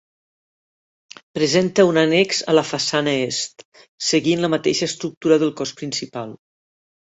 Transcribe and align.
Presenta 1.37 1.85
un 1.89 1.99
annex 2.03 2.39
a 2.47 2.55
la 2.61 2.65
façana 2.71 3.13
est, 3.27 3.63
seguint 4.09 4.43
la 4.47 4.51
mateixa 4.57 4.91
estructura 4.91 5.41
del 5.47 5.57
cos 5.63 5.77
principal. 5.85 6.37